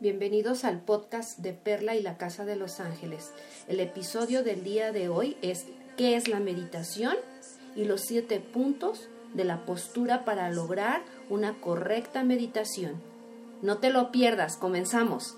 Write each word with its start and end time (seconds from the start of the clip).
Bienvenidos 0.00 0.64
al 0.64 0.80
podcast 0.80 1.38
de 1.38 1.52
Perla 1.52 1.94
y 1.94 2.02
la 2.02 2.18
Casa 2.18 2.44
de 2.44 2.56
los 2.56 2.80
Ángeles. 2.80 3.32
El 3.68 3.78
episodio 3.78 4.42
del 4.42 4.64
día 4.64 4.90
de 4.90 5.08
hoy 5.08 5.36
es 5.40 5.66
¿Qué 5.96 6.16
es 6.16 6.26
la 6.26 6.40
meditación? 6.40 7.14
y 7.76 7.84
los 7.84 8.02
siete 8.02 8.40
puntos 8.40 9.08
de 9.34 9.44
la 9.44 9.64
postura 9.64 10.24
para 10.24 10.50
lograr 10.50 11.02
una 11.30 11.60
correcta 11.60 12.24
meditación. 12.24 13.00
No 13.62 13.78
te 13.78 13.90
lo 13.90 14.10
pierdas, 14.10 14.56
comenzamos. 14.56 15.36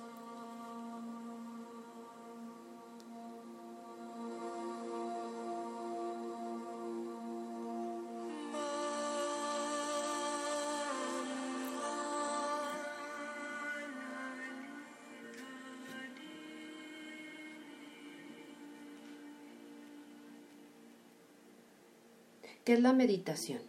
¿Qué 22.67 22.73
es 22.73 22.81
la 22.81 22.93
meditación? 22.93 23.61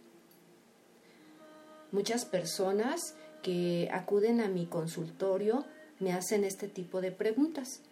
Muchas 1.92 2.26
personas 2.26 3.14
que 3.44 3.90
acuden 3.94 4.42
a 4.42 4.48
mi 4.48 4.66
consultorio 4.66 5.66
me 6.00 6.14
hacen 6.14 6.44
este 6.44 6.68
tipo 6.68 7.00
de 7.00 7.12
preguntas. 7.12 7.84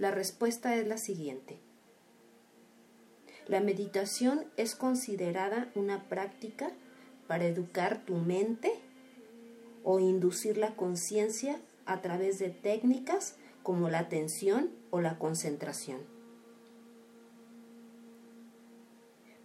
La 0.00 0.10
respuesta 0.10 0.74
es 0.74 0.88
la 0.88 0.98
siguiente. 0.98 1.60
La 3.46 3.60
meditación 3.60 4.46
es 4.56 4.74
considerada 4.74 5.70
una 5.76 6.08
práctica 6.08 6.72
para 7.28 7.44
educar 7.44 8.04
tu 8.04 8.16
mente 8.16 8.72
o 9.84 10.00
inducir 10.00 10.58
la 10.58 10.74
conciencia 10.74 11.60
a 11.86 12.00
través 12.00 12.40
de 12.40 12.50
técnicas 12.50 13.36
como 13.62 13.90
la 13.90 14.00
atención 14.00 14.70
o 14.90 15.00
la 15.00 15.20
concentración. 15.20 16.19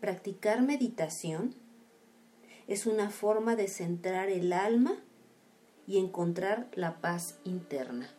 Practicar 0.05 0.61
meditación 0.61 1.55
es 2.67 2.85
una 2.85 3.09
forma 3.09 3.55
de 3.55 3.67
centrar 3.67 4.29
el 4.29 4.53
alma 4.53 5.03
y 5.87 5.97
encontrar 5.97 6.69
la 6.75 7.01
paz 7.01 7.39
interna. 7.43 8.13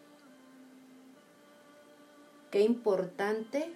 Qué 2.50 2.62
importante 2.62 3.72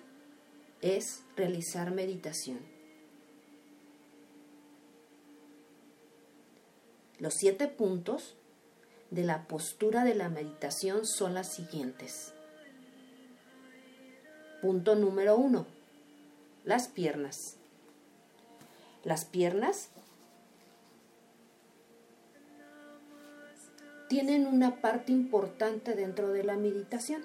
es 0.81 1.23
realizar 1.37 1.93
meditación. 1.93 2.59
Los 7.21 7.35
siete 7.35 7.69
puntos 7.69 8.35
de 9.13 9.23
la 9.23 9.47
postura 9.47 10.03
de 10.03 10.17
la 10.17 10.29
meditación 10.29 11.07
son 11.07 11.35
las 11.35 11.55
siguientes. 11.55 12.35
Punto 14.61 14.97
número 14.97 15.37
uno, 15.37 15.69
las 16.65 16.89
piernas 16.89 17.60
las 19.05 19.25
piernas 19.25 19.91
tienen 24.09 24.47
una 24.47 24.81
parte 24.81 25.13
importante 25.13 25.95
dentro 25.95 26.31
de 26.31 26.43
la 26.43 26.57
meditación. 26.57 27.25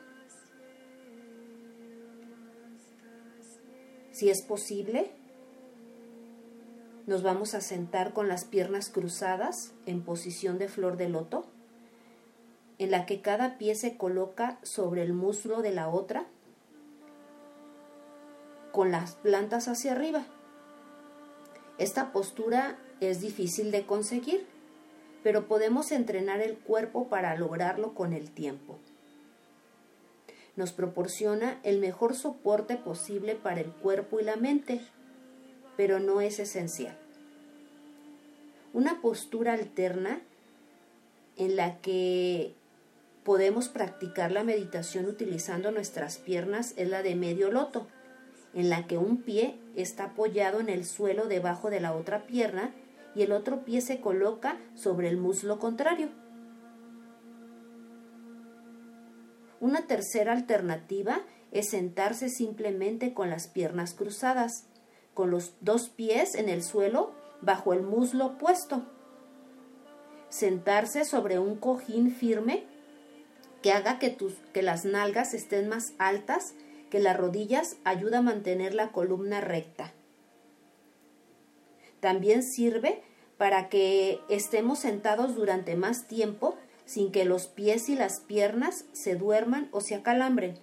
Si 4.12 4.30
es 4.30 4.44
posible, 4.44 5.12
nos 7.08 7.24
vamos 7.24 7.56
a 7.56 7.62
sentar 7.62 8.14
con 8.14 8.28
las 8.28 8.46
piernas 8.46 8.90
cruzadas 8.90 9.74
en 9.88 10.04
posición 10.04 10.58
de 10.58 10.68
flor 10.68 10.96
de 10.96 11.10
loto, 11.10 11.48
en 12.78 12.92
la 12.92 13.06
que 13.06 13.20
cada 13.20 13.58
pie 13.58 13.74
se 13.74 13.98
coloca 13.98 14.60
sobre 14.62 15.02
el 15.02 15.14
muslo 15.14 15.62
de 15.62 15.72
la 15.72 15.90
otra, 15.90 16.28
con 18.72 18.92
las 18.92 19.16
plantas 19.16 19.68
hacia 19.68 19.94
arriba. 19.94 20.26
Esta 21.78 22.14
postura 22.14 22.78
es 23.02 23.20
difícil 23.20 23.72
de 23.72 23.86
conseguir, 23.86 24.46
pero 25.24 25.48
podemos 25.48 25.92
entrenar 25.92 26.40
el 26.40 26.58
cuerpo 26.58 27.10
para 27.10 27.36
lograrlo 27.36 27.94
con 27.94 28.14
el 28.14 28.32
tiempo. 28.32 28.80
Nos 30.56 30.72
proporciona 30.72 31.60
el 31.64 31.80
mejor 31.80 32.16
soporte 32.16 32.78
posible 32.78 33.36
para 33.36 33.60
el 33.60 33.72
cuerpo 33.72 34.22
y 34.22 34.24
la 34.24 34.38
mente, 34.38 34.80
pero 35.76 36.00
no 36.00 36.22
es 36.22 36.40
esencial. 36.40 36.98
Una 38.72 39.02
postura 39.02 39.54
alterna 39.54 40.22
en 41.36 41.58
la 41.58 41.82
que 41.82 42.54
podemos 43.26 43.68
practicar 43.68 44.32
la 44.32 44.46
meditación 44.46 45.08
utilizando 45.08 45.72
nuestras 45.72 46.18
piernas 46.20 46.74
es 46.78 46.88
la 46.88 47.04
de 47.04 47.16
medio 47.16 47.52
loto 47.52 47.88
en 48.56 48.70
la 48.70 48.88
que 48.88 48.98
un 48.98 49.18
pie 49.18 49.60
está 49.76 50.06
apoyado 50.06 50.60
en 50.60 50.70
el 50.70 50.86
suelo 50.86 51.28
debajo 51.28 51.70
de 51.70 51.82
la 51.82 51.94
otra 51.94 52.26
pierna 52.26 52.74
y 53.14 53.22
el 53.22 53.32
otro 53.32 53.64
pie 53.64 53.82
se 53.82 54.00
coloca 54.00 54.58
sobre 54.74 55.10
el 55.10 55.18
muslo 55.18 55.60
contrario. 55.60 56.10
Una 59.60 59.88
tercera 59.88 60.32
alternativa 60.32 61.22
es 61.52 61.70
sentarse 61.70 62.30
simplemente 62.30 63.14
con 63.14 63.30
las 63.30 63.48
piernas 63.48 63.94
cruzadas, 63.94 64.68
con 65.14 65.32
los 65.32 65.54
dos 65.62 65.90
pies 65.90 66.36
en 66.36 66.50
el 66.50 66.64
suelo 66.64 67.14
bajo 67.42 67.74
el 67.74 67.82
muslo 67.82 68.38
puesto. 68.38 68.84
Sentarse 70.30 71.06
sobre 71.06 71.40
un 71.40 71.56
cojín 71.56 72.12
firme 72.12 72.66
que 73.62 73.72
haga 73.72 74.00
que, 74.00 74.10
tus, 74.10 74.34
que 74.54 74.62
las 74.62 74.86
nalgas 74.86 75.34
estén 75.34 75.70
más 75.70 75.94
altas 75.98 76.54
que 76.96 77.02
las 77.02 77.18
rodillas 77.18 77.76
ayuda 77.84 78.20
a 78.20 78.22
mantener 78.22 78.74
la 78.74 78.94
columna 78.94 79.42
recta. 79.42 79.92
También 82.00 82.42
sirve 82.42 83.02
para 83.38 83.68
que 83.68 84.22
estemos 84.30 84.80
sentados 84.80 85.36
durante 85.36 85.76
más 85.76 86.08
tiempo 86.08 86.56
sin 86.86 87.12
que 87.12 87.26
los 87.26 87.48
pies 87.48 87.90
y 87.90 87.96
las 87.96 88.22
piernas 88.22 88.86
se 88.94 89.18
duerman 89.18 89.68
o 89.74 89.82
se 89.82 89.96
acalambren. 89.96 90.58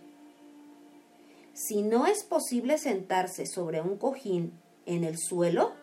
Si 1.52 1.82
no 1.82 2.06
es 2.06 2.22
posible 2.22 2.78
sentarse 2.78 3.44
sobre 3.44 3.82
un 3.82 3.98
cojín 3.98 4.58
en 4.86 5.04
el 5.04 5.18
suelo, 5.18 5.74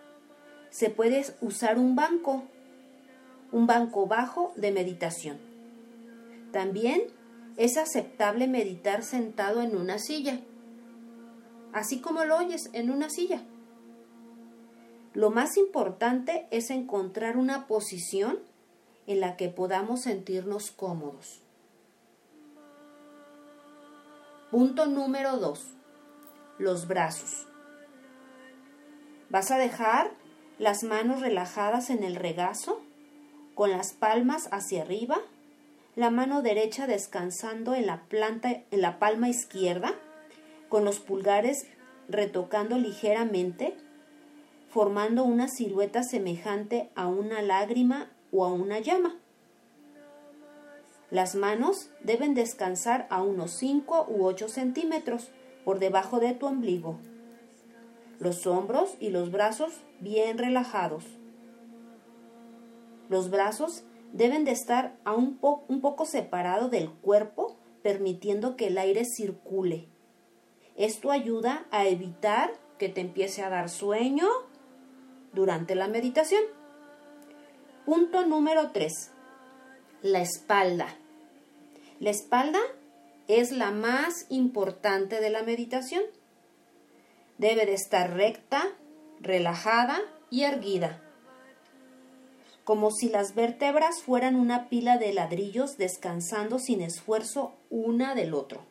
se 0.71 0.89
puede 0.89 1.23
usar 1.41 1.77
un 1.77 1.95
banco, 1.95 2.41
un 3.51 3.67
banco 3.67 4.07
bajo 4.07 4.51
de 4.55 4.71
meditación. 4.71 5.37
También 6.51 7.03
es 7.59 7.75
aceptable 7.75 8.47
meditar 8.47 9.03
sentado 9.03 9.62
en 9.62 9.75
una 9.75 10.00
silla, 10.00 10.40
así 11.74 12.00
como 12.00 12.24
lo 12.24 12.38
oyes 12.38 12.70
en 12.72 12.90
una 12.90 13.09
silla. 13.09 13.44
Lo 15.14 15.30
más 15.30 15.58
importante 15.58 16.47
es 16.52 16.70
encontrar 16.70 17.36
una 17.36 17.68
posición 17.68 18.40
en 19.08 19.20
la 19.20 19.36
que 19.36 19.50
podamos 19.50 20.03
sentirnos 20.03 20.72
cómodos. 20.72 21.42
Punto 24.52 24.85
número 24.85 25.35
2. 25.35 25.59
Los 26.59 26.88
brazos. 26.88 27.46
Vas 29.29 29.52
a 29.52 29.58
dejar 29.58 30.12
las 30.59 30.84
manos 30.84 31.20
relajadas 31.20 31.90
en 31.90 32.05
el 32.05 32.16
regazo, 32.16 32.82
con 33.53 33.70
las 33.70 33.91
palmas 33.91 34.47
hacia 34.53 34.84
arriba 34.84 35.20
la 35.99 36.11
mano 36.11 36.41
derecha 36.41 36.87
descansando 36.87 37.75
en 37.75 37.85
la 37.85 38.03
planta 38.03 38.63
en 38.72 38.81
la 38.81 38.99
palma 38.99 39.28
izquierda, 39.28 39.96
con 40.69 40.85
los 40.85 41.01
pulgares 41.01 41.66
retocando 42.07 42.78
ligeramente, 42.78 43.75
formando 44.69 45.25
una 45.25 45.49
silueta 45.49 46.03
semejante 46.03 46.90
a 46.96 47.07
una 47.07 47.41
lágrima 47.41 48.09
o 48.31 48.46
a 48.46 48.53
una 48.53 48.79
llama. 48.79 49.17
Las 51.11 51.35
manos 51.35 51.90
deben 52.02 52.34
descansar 52.34 53.05
a 53.09 53.22
unos 53.22 53.52
5 53.52 54.05
u 54.07 54.23
8 54.23 54.47
centímetros 54.47 55.28
por 55.66 55.79
debajo 55.79 56.22
de 56.22 56.34
tu 56.34 56.45
ombligo. 56.45 56.97
Los 58.19 58.47
hombros 58.47 58.95
y 59.02 59.09
los 59.09 59.31
brazos 59.31 59.73
bien 59.99 60.37
relajados. 60.37 61.03
Los 63.09 63.29
brazos 63.29 63.84
deben 64.14 64.46
de 64.46 64.52
estar 64.52 64.97
a 65.03 65.14
un, 65.14 65.40
un 65.41 65.82
poco 65.82 66.06
separado 66.06 66.70
del 66.70 66.90
cuerpo, 66.90 67.58
permitiendo 67.82 68.56
que 68.56 68.67
el 68.67 68.78
aire 68.78 69.06
circule. 69.06 69.88
Esto 70.76 71.11
ayuda 71.11 71.66
a 71.72 71.88
evitar 71.88 72.52
que 72.78 72.90
te 72.90 73.02
empiece 73.02 73.44
a 73.44 73.50
dar 73.50 73.70
sueño 73.70 74.28
durante 75.34 75.76
la 75.76 75.88
meditación. 75.88 76.41
Punto 77.85 78.26
número 78.26 78.72
3. 78.72 79.11
La 80.02 80.22
espalda. 80.22 80.88
La 82.00 82.09
espalda 82.09 82.59
es 83.28 83.52
la 83.52 83.72
más 83.72 84.26
importante 84.29 85.20
de 85.20 85.29
la 85.29 85.44
meditación. 85.44 86.03
Debe 87.38 87.66
de 87.66 87.73
estar 87.73 88.14
recta, 88.14 88.64
relajada 89.22 90.00
y 90.29 90.44
erguida 90.44 91.02
como 92.69 92.91
si 92.91 93.09
las 93.09 93.33
vértebras 93.33 94.03
fueran 94.03 94.35
una 94.35 94.69
pila 94.69 94.99
de 94.99 95.11
ladrillos 95.11 95.79
descansando 95.79 96.59
sin 96.59 96.81
esfuerzo 96.81 97.55
una 97.71 98.13
del 98.13 98.35
otro. 98.35 98.61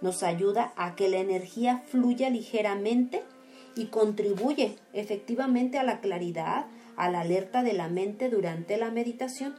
Nos 0.00 0.24
ayuda 0.24 0.72
a 0.74 0.96
que 0.96 1.08
la 1.08 1.18
energía 1.18 1.84
fluya 1.86 2.30
ligeramente 2.30 3.22
y 3.76 3.86
contribuye 3.86 4.74
efectivamente 4.92 5.78
a 5.78 5.84
la 5.84 6.00
claridad, 6.00 6.66
a 6.96 7.08
la 7.08 7.20
alerta 7.20 7.62
de 7.62 7.72
la 7.72 7.86
mente 7.86 8.28
durante 8.30 8.78
la 8.78 8.90
meditación. 8.90 9.54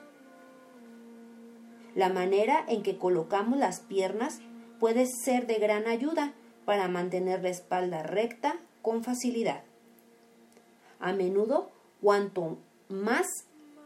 La 1.96 2.10
manera 2.10 2.66
en 2.68 2.84
que 2.84 2.98
colocamos 2.98 3.58
las 3.58 3.80
piernas 3.80 4.42
puede 4.82 5.06
ser 5.06 5.48
de 5.48 5.60
gran 5.60 5.88
ayuda 5.88 6.34
para 6.66 6.90
mantener 6.90 7.42
la 7.42 7.52
espalda 7.52 8.04
recta 8.04 8.58
con 8.82 9.06
facilidad. 9.06 9.64
A 11.00 11.14
menudo, 11.14 11.72
cuanto 12.06 12.60
más 12.88 13.26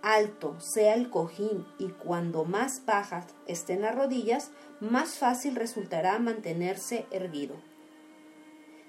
alto 0.01 0.60
sea 0.60 0.95
el 0.95 1.10
cojín 1.10 1.66
y 1.77 1.88
cuando 1.88 2.44
más 2.44 2.83
bajas 2.86 3.27
estén 3.48 3.81
las 3.81 3.95
rodillas, 3.95 4.51
más 4.81 5.18
fácil 5.18 5.56
resultará 5.56 6.19
mantenerse 6.19 7.06
erguido. 7.12 7.56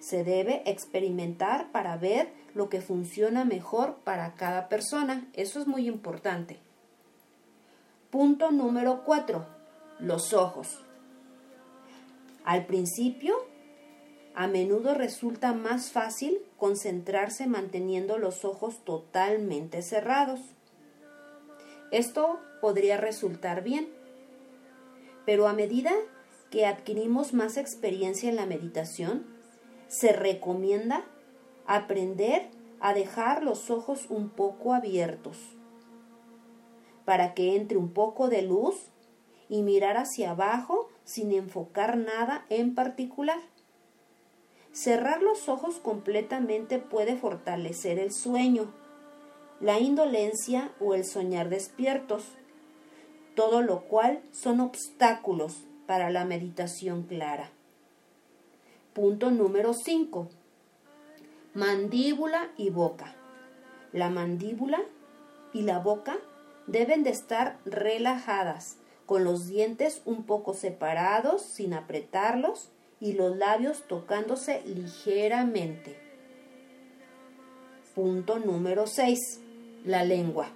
Se 0.01 0.25
debe 0.25 0.69
experimentar 0.69 1.71
para 1.71 1.97
ver 1.97 2.33
lo 2.55 2.69
que 2.69 2.81
funciona 2.81 3.45
mejor 3.45 3.99
para 4.03 4.35
cada 4.35 4.69
persona. 4.69 5.29
Eso 5.35 5.61
es 5.61 5.69
muy 5.69 5.87
importante. 5.87 6.59
Punto 8.11 8.51
número 8.51 9.05
4. 9.05 9.47
Los 10.01 10.33
ojos. 10.33 10.85
Al 12.45 12.67
principio, 12.67 13.37
a 14.35 14.47
menudo 14.47 14.95
resulta 14.95 15.53
más 15.53 15.91
fácil 15.91 16.39
concentrarse 16.57 17.47
manteniendo 17.47 18.19
los 18.19 18.45
ojos 18.45 18.85
totalmente 18.85 19.83
cerrados. 19.83 20.41
Esto 21.91 22.41
podría 22.61 22.97
resultar 22.97 23.63
bien, 23.63 23.89
pero 25.27 25.49
a 25.49 25.53
medida 25.53 25.93
que 26.51 26.67
adquirimos 26.67 27.33
más 27.33 27.57
experiencia 27.57 28.29
en 28.29 28.37
la 28.37 28.47
meditación, 28.47 29.27
se 29.89 30.13
recomienda 30.13 31.05
aprender 31.67 32.49
a 32.81 32.95
dejar 32.95 33.43
los 33.43 33.71
ojos 33.71 34.07
un 34.09 34.31
poco 34.31 34.75
abiertos 34.75 35.37
para 37.05 37.35
que 37.35 37.57
entre 37.57 37.77
un 37.77 37.93
poco 37.93 38.29
de 38.29 38.43
luz 38.43 38.77
y 39.49 39.63
mirar 39.63 39.97
hacia 39.97 40.31
abajo 40.31 40.89
sin 41.05 41.33
enfocar 41.33 41.97
nada 41.97 42.47
en 42.51 42.77
particular. 42.77 43.41
Cerrar 44.73 45.21
los 45.21 45.49
ojos 45.49 45.81
completamente 45.81 46.79
puede 46.79 47.17
fortalecer 47.17 47.99
el 47.99 48.13
sueño, 48.13 48.73
la 49.61 49.81
indolencia 49.81 50.71
o 50.81 50.95
el 50.95 51.05
soñar 51.05 51.49
despiertos, 51.49 52.25
todo 53.35 53.63
lo 53.63 53.83
cual 53.83 54.23
son 54.31 54.61
obstáculos 54.61 55.65
para 55.87 56.11
la 56.11 56.25
meditación 56.25 57.03
clara. 57.03 57.51
Punto 58.93 59.33
número 59.33 59.75
5. 59.75 60.29
Mandíbula 61.55 62.51
y 62.57 62.71
boca. 62.71 63.17
La 63.93 64.09
mandíbula 64.09 64.81
y 65.53 65.63
la 65.63 65.81
boca 65.81 66.19
deben 66.69 67.03
de 67.03 67.11
estar 67.11 67.59
relajadas, 67.65 68.77
con 69.05 69.25
los 69.25 69.49
dientes 69.49 70.03
un 70.05 70.23
poco 70.23 70.55
separados 70.55 71.43
sin 71.43 71.75
apretarlos 71.75 72.71
y 73.01 73.15
los 73.15 73.37
labios 73.37 73.85
tocándose 73.89 74.63
ligeramente. 74.67 75.97
Punto 77.95 78.39
número 78.39 78.87
6. 78.87 79.41
La 79.85 80.05
lengua. 80.05 80.49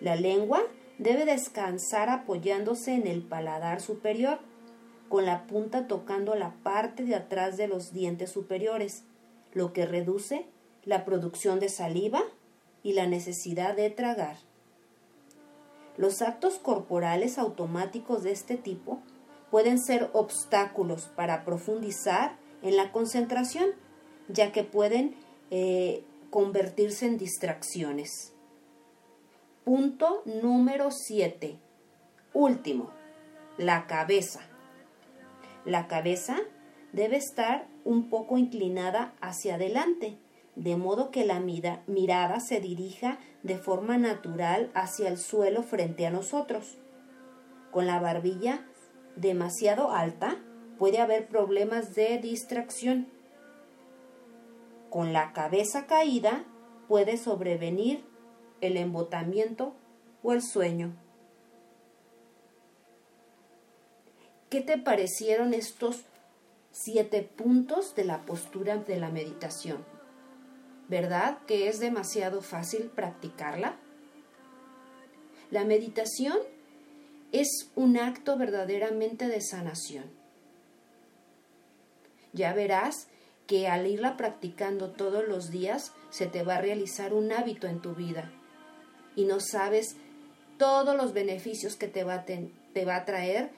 La 0.00 0.14
lengua 0.14 0.62
debe 0.98 1.24
descansar 1.24 2.10
apoyándose 2.10 2.94
en 2.94 3.06
el 3.06 3.22
paladar 3.22 3.80
superior, 3.80 4.38
con 5.08 5.24
la 5.24 5.46
punta 5.46 5.88
tocando 5.88 6.34
la 6.34 6.52
parte 6.62 7.04
de 7.04 7.14
atrás 7.14 7.56
de 7.56 7.66
los 7.66 7.92
dientes 7.92 8.30
superiores, 8.30 9.04
lo 9.54 9.72
que 9.72 9.86
reduce 9.86 10.46
la 10.84 11.04
producción 11.04 11.60
de 11.60 11.70
saliva 11.70 12.22
y 12.82 12.92
la 12.92 13.06
necesidad 13.06 13.74
de 13.74 13.90
tragar. 13.90 14.36
Los 15.96 16.22
actos 16.22 16.58
corporales 16.58 17.38
automáticos 17.38 18.22
de 18.22 18.32
este 18.32 18.56
tipo 18.56 19.00
pueden 19.50 19.78
ser 19.78 20.10
obstáculos 20.12 21.10
para 21.16 21.44
profundizar 21.44 22.36
en 22.62 22.76
la 22.76 22.92
concentración, 22.92 23.70
ya 24.28 24.52
que 24.52 24.64
pueden 24.64 25.14
eh, 25.50 26.04
convertirse 26.30 27.06
en 27.06 27.18
distracciones. 27.18 28.34
Punto 29.64 30.22
número 30.24 30.90
7. 30.90 31.58
Último, 32.32 32.90
la 33.56 33.86
cabeza. 33.86 34.40
La 35.64 35.86
cabeza 35.88 36.38
debe 36.92 37.16
estar 37.16 37.66
un 37.84 38.08
poco 38.08 38.38
inclinada 38.38 39.14
hacia 39.20 39.56
adelante 39.56 40.18
de 40.58 40.76
modo 40.76 41.12
que 41.12 41.24
la 41.24 41.38
mirada 41.38 42.40
se 42.40 42.60
dirija 42.60 43.18
de 43.44 43.56
forma 43.56 43.96
natural 43.96 44.70
hacia 44.74 45.08
el 45.08 45.16
suelo 45.16 45.62
frente 45.62 46.04
a 46.04 46.10
nosotros. 46.10 46.78
Con 47.70 47.86
la 47.86 48.00
barbilla 48.00 48.66
demasiado 49.20 49.90
alta 49.90 50.36
puede 50.78 50.98
haber 50.98 51.28
problemas 51.28 51.94
de 51.94 52.18
distracción. 52.18 53.08
Con 54.90 55.12
la 55.12 55.32
cabeza 55.32 55.86
caída 55.86 56.44
puede 56.88 57.16
sobrevenir 57.16 58.04
el 58.60 58.76
embotamiento 58.76 59.74
o 60.22 60.32
el 60.32 60.42
sueño. 60.42 60.96
¿Qué 64.50 64.62
te 64.62 64.78
parecieron 64.78 65.52
estos 65.52 66.02
siete 66.70 67.22
puntos 67.22 67.94
de 67.94 68.04
la 68.04 68.24
postura 68.24 68.78
de 68.78 68.98
la 68.98 69.10
meditación? 69.10 69.84
¿verdad 70.88 71.38
que 71.46 71.68
es 71.68 71.78
demasiado 71.78 72.40
fácil 72.40 72.90
practicarla? 72.94 73.76
La 75.50 75.64
meditación 75.64 76.38
es 77.32 77.70
un 77.74 77.96
acto 77.98 78.36
verdaderamente 78.36 79.28
de 79.28 79.40
sanación. 79.40 80.10
Ya 82.32 82.52
verás 82.52 83.08
que 83.46 83.68
al 83.68 83.86
irla 83.86 84.16
practicando 84.16 84.90
todos 84.90 85.26
los 85.26 85.50
días 85.50 85.92
se 86.10 86.26
te 86.26 86.42
va 86.42 86.56
a 86.56 86.60
realizar 86.60 87.12
un 87.14 87.32
hábito 87.32 87.66
en 87.66 87.80
tu 87.80 87.94
vida 87.94 88.30
y 89.16 89.24
no 89.24 89.40
sabes 89.40 89.96
todos 90.58 90.96
los 90.96 91.12
beneficios 91.12 91.76
que 91.76 91.88
te 91.88 92.04
va 92.04 92.14
a, 92.14 92.84
va 92.84 92.96
a 92.96 93.04
traer 93.04 93.50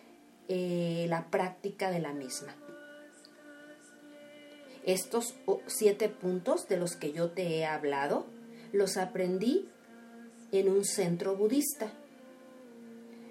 eh, 0.49 1.07
la 1.09 1.31
práctica 1.31 1.91
de 1.91 2.01
la 2.01 2.13
misma. 2.13 2.55
Estos 4.85 5.35
siete 5.67 6.09
puntos 6.09 6.67
de 6.69 6.77
los 6.77 6.97
que 6.97 7.13
yo 7.13 7.31
te 7.31 7.59
he 7.59 7.67
hablado 7.67 8.27
los 8.73 8.97
aprendí 8.97 9.69
en 10.53 10.69
un 10.69 10.85
centro 10.85 11.37
budista. 11.37 11.93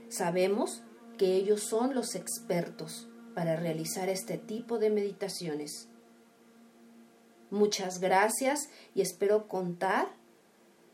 Sabemos 0.09 0.83
que 1.17 1.35
ellos 1.35 1.61
son 1.61 1.95
los 1.95 2.15
expertos 2.15 3.07
para 3.33 3.55
realizar 3.55 4.09
este 4.09 4.37
tipo 4.37 4.79
de 4.79 4.89
meditaciones. 4.89 5.87
Muchas 7.51 7.99
gracias 7.99 8.69
y 8.93 9.01
espero 9.01 9.47
contar 9.47 10.07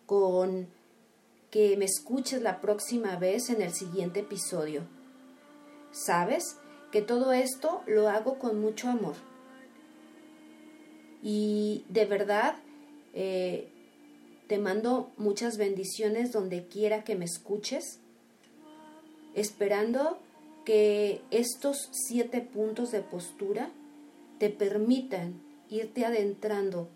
con 0.06 0.68
que 1.50 1.76
me 1.78 1.86
escuches 1.86 2.42
la 2.42 2.62
próxima 2.62 3.18
vez 3.18 3.50
en 3.50 3.62
el 3.62 3.74
siguiente 3.74 4.22
episodio. 4.22 4.84
Sabes 5.92 6.58
que 6.92 7.02
todo 7.02 7.34
esto 7.34 7.82
lo 7.88 8.10
hago 8.10 8.38
con 8.38 8.60
mucho 8.60 8.90
amor 8.90 9.16
y 11.28 11.86
de 11.90 12.06
verdad, 12.06 12.56
eh, 13.16 13.68
te 14.46 14.60
mando 14.60 15.12
muchas 15.18 15.58
bendiciones 15.58 16.32
donde 16.32 16.68
quiera 16.68 17.04
que 17.04 17.16
me 17.16 17.26
escuches, 17.26 18.00
esperando 19.36 20.18
que 20.66 21.22
estos 21.30 21.90
siete 21.92 22.42
puntos 22.42 22.92
de 22.92 23.02
postura 23.02 23.70
te 24.40 24.50
permitan 24.50 25.42
irte 25.70 26.06
adentrando 26.06 26.90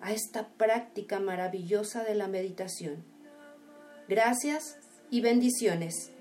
a 0.00 0.12
esta 0.12 0.48
práctica 0.48 1.20
maravillosa 1.20 2.02
de 2.04 2.14
la 2.14 2.28
meditación. 2.28 3.04
Gracias 4.08 4.78
y 5.10 5.20
bendiciones. 5.20 6.11